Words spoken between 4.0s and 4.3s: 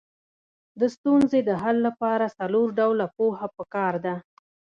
ده.